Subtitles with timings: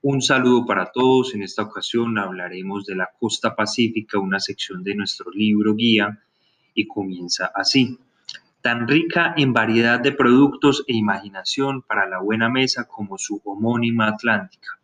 [0.00, 1.34] Un saludo para todos.
[1.34, 6.22] En esta ocasión hablaremos de la costa pacífica, una sección de nuestro libro guía,
[6.72, 7.98] y comienza así.
[8.60, 14.06] Tan rica en variedad de productos e imaginación para la buena mesa como su homónima
[14.06, 14.78] Atlántica.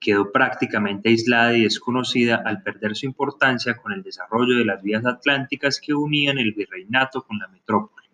[0.00, 5.06] Quedó prácticamente aislada y desconocida al perder su importancia con el desarrollo de las vías
[5.06, 8.05] atlánticas que unían el virreinato con la metrópoli.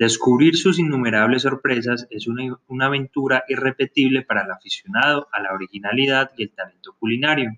[0.00, 6.44] Descubrir sus innumerables sorpresas es una, aventura irrepetible para el aficionado a la originalidad y
[6.44, 7.50] el talento culinario.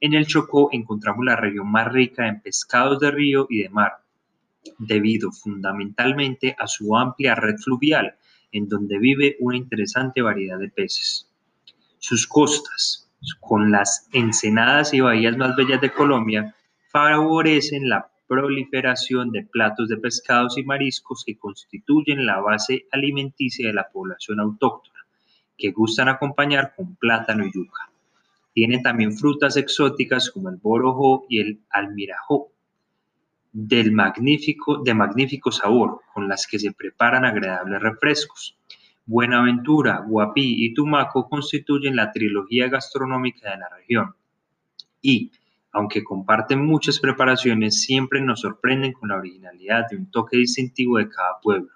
[0.00, 3.92] En el Chocó encontramos la región más rica en pescados de río y de mar,
[4.78, 8.16] debido fundamentalmente a su amplia red fluvial,
[8.50, 11.30] en donde vive una interesante variedad de peces.
[12.00, 13.08] Sus costas,
[13.38, 16.56] con las ensenadas y bahías más bellas de Colombia,
[16.90, 23.74] favorecen la proliferación de platos de pescados y mariscos que constituyen la base alimenticia de
[23.74, 25.00] la población autóctona,
[25.56, 27.90] que gustan acompañar con plátano y yuca.
[28.52, 32.52] Tiene también frutas exóticas como el borojó y el almirajó,
[33.52, 38.56] del magnífico, de magnífico sabor, con las que se preparan agradables refrescos.
[39.06, 44.14] Buenaventura, Guapí y Tumaco constituyen la trilogía gastronómica de la región.
[45.00, 45.32] Y,
[45.72, 51.08] aunque comparten muchas preparaciones, siempre nos sorprenden con la originalidad de un toque distintivo de
[51.08, 51.70] cada pueblo.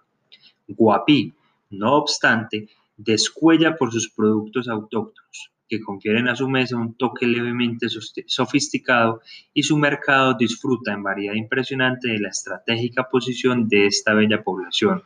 [0.67, 1.35] Guapí,
[1.71, 7.87] no obstante, descuella por sus productos autóctonos, que confieren a su mesa un toque levemente
[8.27, 9.23] sofisticado
[9.55, 15.03] y su mercado disfruta en variedad impresionante de la estratégica posición de esta bella población,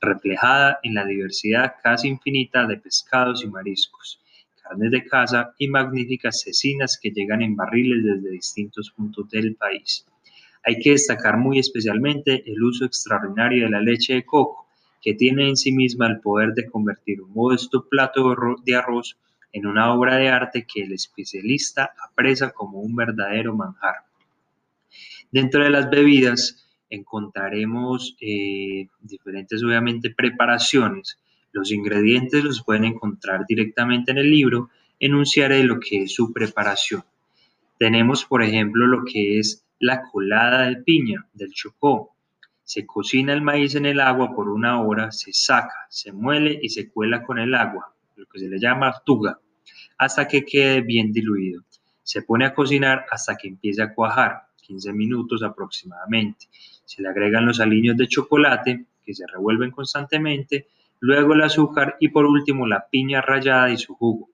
[0.00, 4.20] reflejada en la diversidad casi infinita de pescados y mariscos
[4.76, 10.06] de caza y magníficas cecinas que llegan en barriles desde distintos puntos del país.
[10.64, 14.66] Hay que destacar muy especialmente el uso extraordinario de la leche de coco,
[15.02, 19.16] que tiene en sí misma el poder de convertir un modesto plato de arroz
[19.52, 23.96] en una obra de arte que el especialista aprecia como un verdadero manjar.
[25.32, 31.18] Dentro de las bebidas encontraremos eh, diferentes, obviamente, preparaciones
[31.52, 34.70] los ingredientes los pueden encontrar directamente en el libro.
[34.98, 37.04] Enunciaré lo que es su preparación.
[37.78, 42.14] Tenemos, por ejemplo, lo que es la colada de piña del chocó.
[42.62, 46.68] Se cocina el maíz en el agua por una hora, se saca, se muele y
[46.68, 49.40] se cuela con el agua, lo que se le llama tuga,
[49.98, 51.64] hasta que quede bien diluido.
[52.02, 56.46] Se pone a cocinar hasta que empiece a cuajar, 15 minutos aproximadamente.
[56.84, 60.68] Se le agregan los aliños de chocolate que se revuelven constantemente
[61.00, 64.30] luego el azúcar y por último la piña rallada y su jugo.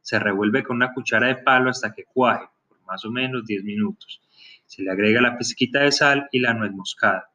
[0.00, 3.64] Se revuelve con una cuchara de palo hasta que cuaje, por más o menos 10
[3.64, 4.20] minutos.
[4.66, 7.30] Se le agrega la pizquita de sal y la nuez moscada.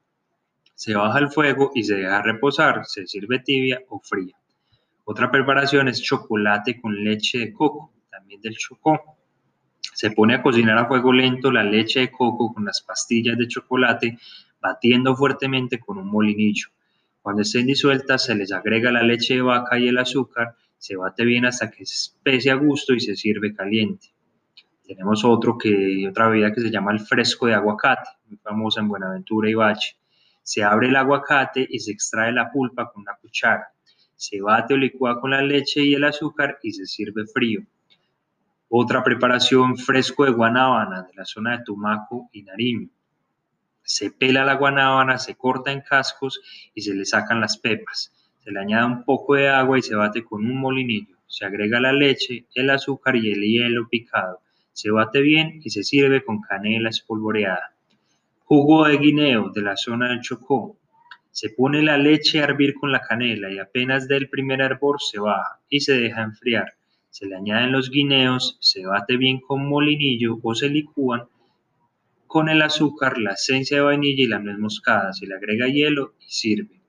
[0.76, 4.36] Se baja el fuego y se deja reposar, se sirve tibia o fría.
[5.06, 9.18] Otra preparación es chocolate con leche de coco, también del chocó.
[9.94, 13.48] Se pone a cocinar a fuego lento la leche de coco con las pastillas de
[13.48, 14.18] chocolate,
[14.62, 16.70] batiendo fuertemente con un molinillo.
[17.24, 21.24] Cuando estén disueltas, se les agrega la leche de vaca y el azúcar, se bate
[21.24, 24.08] bien hasta que se especie a gusto y se sirve caliente.
[24.86, 28.90] Tenemos otro que, otra bebida que se llama el fresco de aguacate, muy famosa en
[28.90, 29.96] Buenaventura y Bache.
[30.42, 33.70] Se abre el aguacate y se extrae la pulpa con una cuchara.
[34.18, 37.62] Se bate o licúa con la leche y el azúcar y se sirve frío.
[38.68, 42.90] Otra preparación, fresco de guanábana de la zona de Tumaco y Nariño.
[43.84, 46.42] Se pela la guanábana, se corta en cascos
[46.74, 48.14] y se le sacan las pepas.
[48.44, 51.18] Se le añade un poco de agua y se bate con un molinillo.
[51.28, 54.40] Se agrega la leche, el azúcar y el hielo picado.
[54.72, 57.74] Se bate bien y se sirve con canela espolvoreada.
[58.46, 60.78] Jugo de guineo de la zona del Chocó.
[61.32, 65.20] Se pone la leche a hervir con la canela y apenas del primer hervor se
[65.20, 66.74] baja y se deja enfriar.
[67.10, 71.24] Se le añaden los guineos, se bate bien con molinillo o se licúan
[72.34, 75.14] con el azúcar, la esencia de vainilla y la nuez moscada.
[75.14, 76.82] Se le agrega hielo y sirve.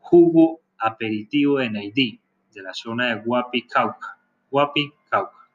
[0.00, 2.20] Jugo aperitivo de Naidí,
[2.52, 4.18] de la zona de Guapi, Cauca.
[4.50, 5.48] Guapi, Cauca.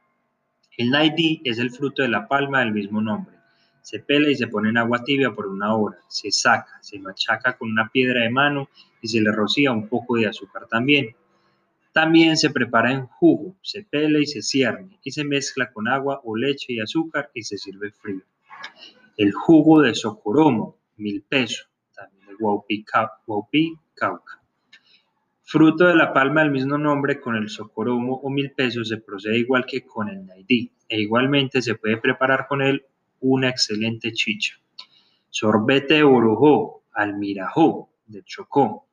[0.75, 3.35] El Naidí es el fruto de la palma del mismo nombre.
[3.83, 5.99] Se pela y se pone en agua tibia por una hora.
[6.07, 8.69] Se saca, se machaca con una piedra de mano
[9.03, 11.15] y se le rocía un poco de azúcar también.
[11.93, 16.21] También se prepara en jugo, se pela y se cierne y se mezcla con agua
[16.23, 18.23] o leche y azúcar y se sirve frío
[19.21, 22.83] el jugo de socoromo, mil pesos, también de Guaupí,
[23.93, 24.41] Cauca.
[25.43, 29.37] Fruto de la palma del mismo nombre con el socoromo o mil pesos se procede
[29.37, 32.83] igual que con el naidí e igualmente se puede preparar con él
[33.19, 34.55] una excelente chicha.
[35.29, 38.87] Sorbete de borojó, almirajó, de chocó.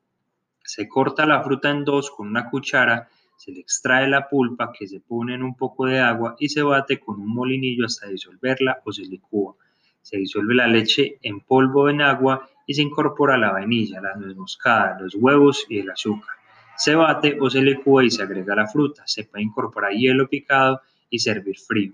[0.63, 4.85] Se corta la fruta en dos con una cuchara, Se le extrae la pulpa que
[4.85, 8.79] se pone en un poco de agua y se bate con un molinillo hasta disolverla
[8.85, 9.55] o se licúa.
[10.01, 14.35] Se disuelve la leche en polvo en agua y se incorpora la vainilla, la nuez
[14.35, 16.35] moscada, los huevos y el azúcar.
[16.77, 19.03] Se bate o se licúa y se agrega la fruta.
[19.05, 21.93] Se puede incorporar hielo picado y servir frío.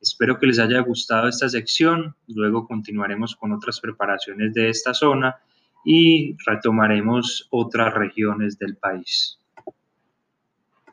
[0.00, 2.16] Espero que les haya gustado esta sección.
[2.26, 5.36] Luego continuaremos con otras preparaciones de esta zona
[5.84, 9.38] y retomaremos otras regiones del país.